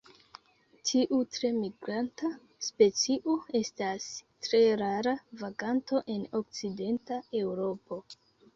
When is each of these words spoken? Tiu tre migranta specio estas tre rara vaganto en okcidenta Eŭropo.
Tiu 0.91 1.17
tre 1.35 1.51
migranta 1.57 2.31
specio 2.69 3.35
estas 3.61 4.09
tre 4.47 4.63
rara 4.85 5.15
vaganto 5.45 6.03
en 6.17 6.27
okcidenta 6.43 7.23
Eŭropo. 7.45 8.03